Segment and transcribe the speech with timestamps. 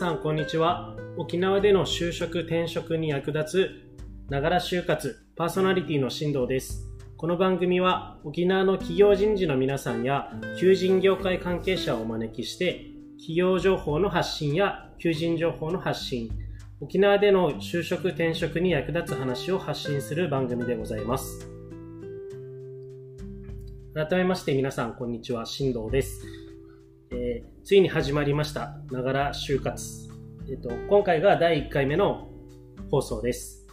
[0.00, 0.96] さんこんにちは。
[1.18, 6.88] 沖縄での就職転職に役立つながら就活パーソナリティの進藤です。
[7.18, 12.86] この番組は沖縄の企業人事の皆さんや求人業界関係者をお招きして
[13.18, 16.30] 企業情報の発信や求人情報の発信
[16.80, 21.46] 沖縄での就職転職に役立つ話を発信する番組でございます。
[23.92, 25.44] 改めまして皆さんこんにちは。
[25.44, 26.24] 進藤です。
[27.10, 30.08] え、ついに始まりました、ながら就活。
[30.50, 32.28] えっ、と、今回が第1回目の
[32.90, 33.66] 放送です。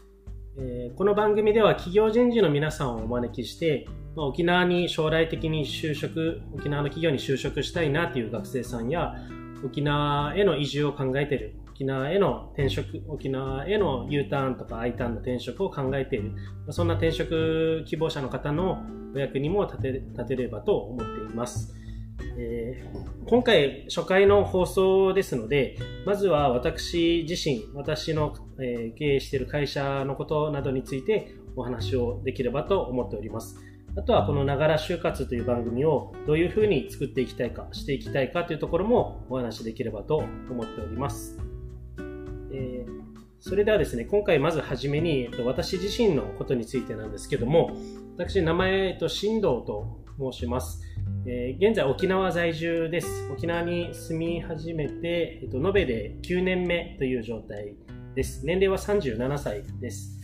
[0.57, 9.15] えー、この番組では企業人事の皆さんをお招きして、まあ、沖縄に将来的に就職、沖縄の企業に就職したいなという学生さんや、
[9.63, 18.83] 沖縄への移住を考えている、沖縄への転職、沖縄への U ターンとか I ターンの転職を考えている、まあそんな転職希望者の方の
[19.15, 21.73] お役にも立て立てればと思っています。
[22.37, 33.57] えー、今回初回の放送ですので、まずは私自身、私の、えー、経営している会社のことなどについてお話をできればと思っております。
[33.95, 41.39] あとはこのながら就活という番組をどういうふうに作っていきたいか、していきたいかというところもお話しできればと思っております。
[42.51, 43.07] えー、
[43.39, 47.71] それではですね、今回まずはじめに、私自身のことについてなんですけども、
[48.15, 50.81] 私名前、と、新藤と申します。
[51.25, 53.29] えー、現在沖縄在住です。
[53.31, 57.75] 沖縄に住み始めて、えっと、延べで9年目という状態
[58.15, 58.45] です。
[58.45, 60.17] 年齢は37歳です。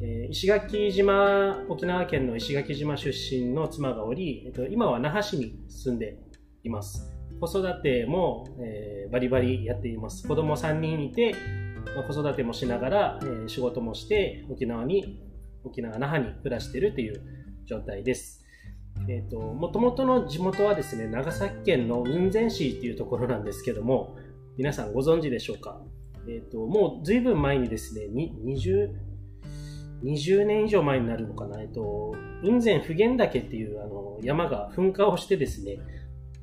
[0.00, 6.18] えー、石垣島、沖縄県の石垣島出身の妻がおり、えっと、今は那覇市に住んで
[6.62, 7.12] います。
[7.40, 10.26] 子育ても、えー、バリバリやっています。
[10.28, 11.34] 子供3人いて、
[11.96, 15.20] まあ、子育てもしながら、えー、仕事もして沖縄に、
[15.64, 17.20] 沖縄那覇に暮らしているという
[17.66, 18.43] 状態です。
[19.08, 24.16] え、ー、と、もともとの地元はですね、長崎県の雲仙市っていうところなんですけども、
[24.56, 25.80] 皆さんご存知でしょうか？
[26.26, 28.90] えっ、ー、と、もう随分前にですね、20、
[30.04, 35.78] 20年以上前になるのかな、え、ー、と、雲仙普賢岳っていうあの山が噴火をしてですね、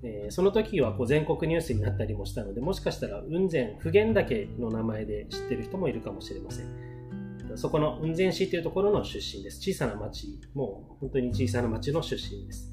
[0.03, 6.90] えー、その時はこう全国ニュースになったりもしたので、もしかしたら雲仙普賢岳の名前で知ってる人もいるかもしれません。
[7.55, 9.59] そこの雲仙市というところの出身です。
[9.61, 12.71] 小さな町、もう本当に小さな町の出身です。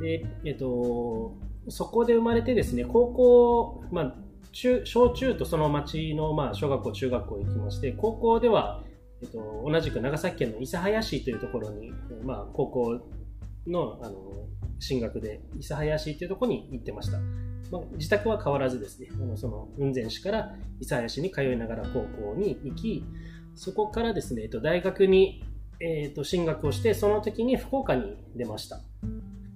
[0.00, 1.36] で、えっと、
[1.68, 4.14] そこで生まれてですね、高校、まあ、
[4.52, 8.82] 中小中とその町の、まあ、小学校、中学校行きまして、高校では、
[9.22, 11.92] えっと、同じく長崎県の諫早市というところに、
[12.24, 13.00] まあ、高校
[13.66, 14.16] のあの
[14.80, 17.18] 進学で諫早市というところに行ってました。
[17.70, 23.04] まあ、自宅は変わらずですね、あのその雲仙市から諫早市に通いながら高校に行き、
[23.54, 25.44] そこからですね、えっと、大学に、
[25.80, 28.80] えっと、進学をして、その時に福岡に出ました。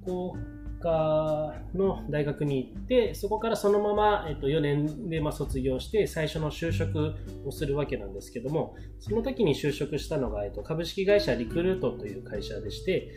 [0.03, 0.33] 福
[0.81, 7.15] 岡の大学に行って、そこからそのまま、えっと、4年でまあ卒業して、最初の就職
[7.45, 13.11] をするわけなんですけども、その時に就職したのが、えっと、株式会社リクルートという会社でして、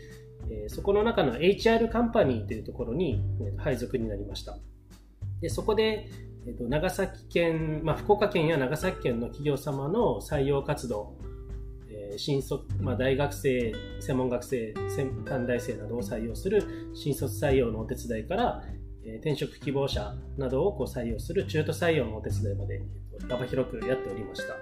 [0.48, 4.58] え、そこの中の HR カンパニーというところに、えー、配属になりました。
[5.40, 6.08] でそこで、
[6.46, 11.14] えっと、長崎県、まあ、福岡県や長崎県の企業様の採用活動、
[11.90, 14.74] えー、新卒、まあ、大学生、専門学生、
[15.26, 18.62] 短大生などを採用する新卒採用のお手伝いから、
[19.04, 22.80] えー、転職希望者などをこう採用する中途採用のお手伝いまで、
[23.28, 24.54] 幅広くやっておりました。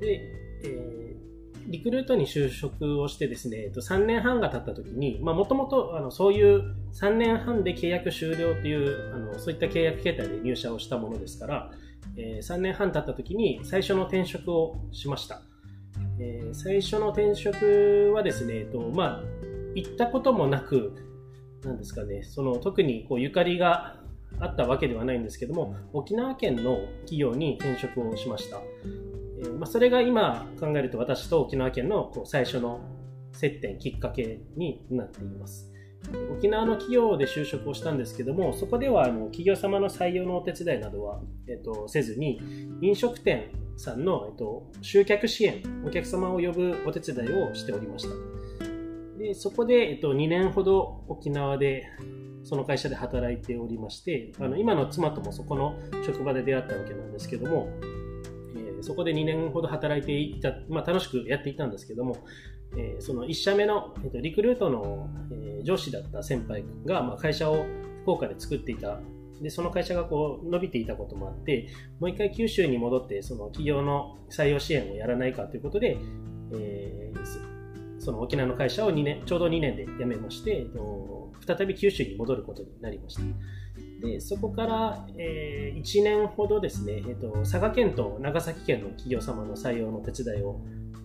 [0.00, 0.20] で、
[0.64, 1.33] えー
[1.66, 11.70] リクルートに就職をしてですね、3年半が経った時に、まあもともとそういう3年半で契約終了という、あのそういった契約形態で入社をしたものですから、
[12.16, 15.42] えー、3年半経った時に最初の転職をしました。
[16.18, 19.22] えー、最初の転職はですね、えっと、まあ、
[19.74, 20.94] 行ったこともなく、
[21.64, 23.96] なんですかね、その特にこうゆかりが
[24.38, 28.60] あったわけではないんですけども、沖縄県の企業に転職をしました。
[29.52, 32.80] まあ、それが今考えると私と沖縄県のこう最初の
[33.32, 35.70] 接点、きっかけになっています。
[36.36, 42.40] 沖縄の企業で就職をしたんですけども、そこではあの企業様の採用のお手伝いなどは、えっと、せずに、
[42.80, 48.14] 飲食店さんの、えっと、集客支援、お客様を呼ぶお手伝いをしておりました。
[49.18, 51.84] でそこで、えっと、2年ほど沖縄で
[52.42, 57.68] その会社で働いておりまして、あの今の妻ともそこの職場で出会ったわけなんですけども、
[58.84, 62.18] そこで2年ほど働いていた、まあ、楽しくやっていたんですけども、
[62.76, 67.64] えー、その1社目の、えーと、リクルートの、えー、上司だった先輩が、まあ、会社を
[68.02, 69.00] 福岡で作っていた
[69.40, 75.96] でその会社がこう伸びていたこともあってもう一回九州に戻ってその企業の採用支援をやらないかということで、
[76.52, 83.22] えー、その沖縄の会社を2年ちょうど2年で辞めまして、えー、再び九州に戻ることになりました。
[84.04, 90.60] でそこから、えー、1年ほどですね、えーと、佐賀県と長崎県の企業様の採用の手伝いを、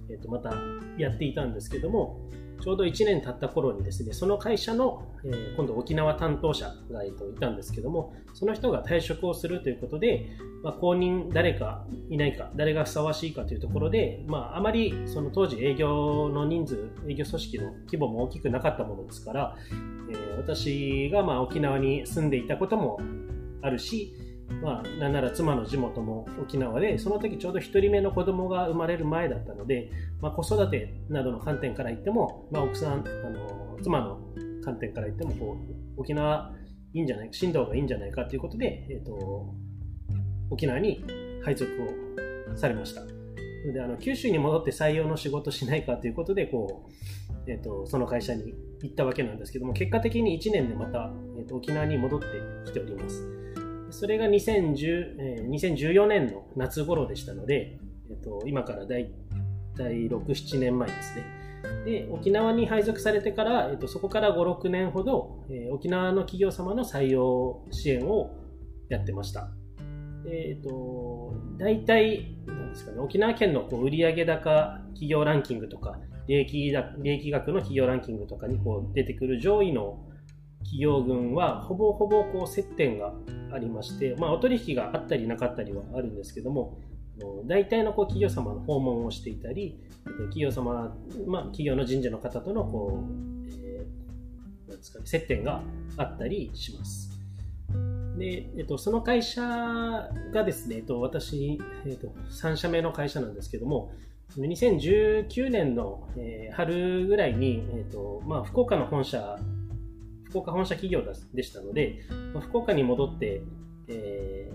[0.09, 0.53] えーと、また
[0.97, 2.19] やっていたんですけども、
[2.61, 10.29] ちょうど1年経った頃にですね、その会社の、えー、今度沖縄担当者がいたんですけども、その人が退職をするということで、
[10.61, 19.55] まあ、後任誰かいないか、誰がふさわしいかというところで、まあ、あまりその当時営業の人数、営業組織の規模も大きくなかったものですから、
[20.09, 22.99] えー、私がまあ沖縄に住んでいたことも
[23.61, 24.13] あるし、
[24.61, 29.91] まあ、なんなら妻の地元も沖縄で、その時ちょうど1人目の子供が生まれる前だったので、
[30.21, 34.19] まあ、子育てなどの観点から言っても、まあ、奥さん、あの妻の
[34.63, 35.57] 観点から言ってもこ
[35.97, 36.53] う、沖縄
[36.93, 39.53] いいんじゃないか、進藤がいいんじゃないかということで、えーと、
[40.49, 41.03] 沖縄に
[41.43, 41.71] 配属
[42.51, 43.18] をされました。
[43.73, 46.89] であの九州に戻って採用の仕事しないかということでこ
[47.45, 52.27] う、えーと、その会社に行ったわけなんですけども結果的に1年でまた、えーと沖縄に戻って
[52.65, 53.39] きております。
[53.91, 57.79] それが2010、えー、2014年の夏頃でしたので、
[58.09, 59.11] えーと、今からだい
[59.75, 61.23] たい6、7年前ですね。
[61.85, 68.31] で、沖縄に配属されてから、えーと、そこから5、6年ほど、えー、沖縄の企業様の採用支援を
[68.89, 69.49] やってました。
[70.25, 80.05] えっ、ー、と、大体、なんですかね、沖縄県のこう売上高企業ランキングとか、利益だ利益額の企業ランキングとかにこう出てくる上位の
[80.59, 83.13] 企業群はほぼほぼこう接点が
[83.51, 86.77] ありまして、まあ、お取引があったりなかったりはあるんですけども、
[87.45, 90.95] 大体のこう企業様の訪問をしていたり、企業様、
[91.25, 95.63] まあ、企業の人事の方とのこう、えー、なんですかね、接点が
[95.97, 97.18] あったりします。
[98.19, 103.91] で、えっと、その会社がですね、えっと、私、えっと、3社目の会社なんですけども、
[104.37, 109.39] 2019年の、えー、春ぐらいに、えっとまあ、福岡の本社
[110.25, 111.01] 福岡本社企業
[111.33, 112.01] でしたので、
[112.33, 113.41] まあ、福岡に戻って、
[113.87, 114.51] え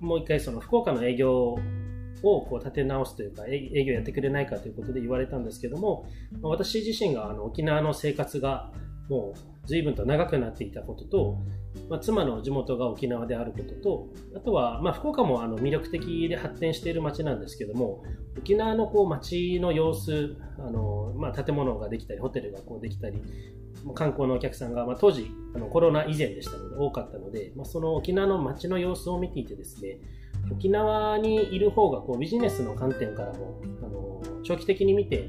[0.00, 1.56] ー、もう一回その福岡の営業
[2.22, 6.06] をこう立て直すというか営業やってくれないかということで言われたんですけども、
[6.42, 8.70] 私自身があの沖縄の生活が
[9.08, 11.38] もう随分と長くなっていたことと、
[11.88, 18.02] まあ、妻の地元が沖縄であることと、あとは、まあ、福岡もあの魅力的で発展している街なんですけども、
[18.38, 23.20] 沖縄のこう街の様子、あのまあ、建物ができたり、ホテルがこうできたり、
[23.94, 29.98] 観光のお客さんが、まあ、当時あのコロナ以前でしたので多かったので、まあ、その沖縄の街の様子を見ていてですね
[30.50, 35.28] 沖縄にいる方がこうビジネスの観点からもあの長期的に見て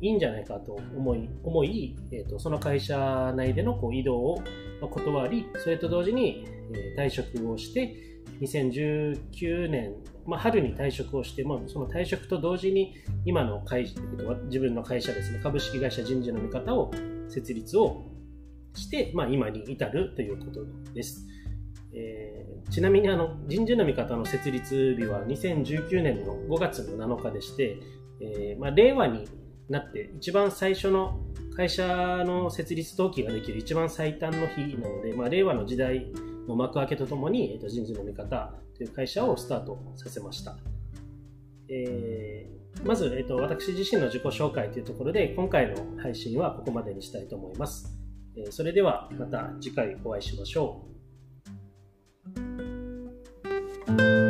[0.00, 4.42] いいんじゃないかと思い思い、えーと、その会社内でのこう移動を
[4.80, 7.94] 断りそれと同時に、えー、退職をして
[8.40, 9.94] 2019年、
[10.26, 12.94] まあ、春に退職をして、まあ、その退職と同時に
[13.24, 13.94] 今の会
[14.44, 16.90] 自分の会社ですね株式会社人事の見方を
[17.28, 18.04] 設立を
[18.74, 20.60] して、まあ、今に至るということ
[20.92, 21.26] です。
[21.98, 27.78] えー、ちなみにあの人事の見方の設立日は2019年の5月の7日でして、
[28.20, 29.26] えー、まあ、令和に
[29.68, 31.20] なって一番最初の
[31.56, 36.06] 会社の設立登記ができる一番最短の日なので、まあ、令和の時代
[36.46, 40.56] の幕開けとともに、えー、と人事の見方という会社をスタートさせました。
[41.68, 47.96] えーまず、えっと、私自身の自己紹介というところで、今回の配信はここまでにしたいと思います。
[48.36, 50.84] えそれではまた次回お会いしましょ
[53.88, 54.25] う。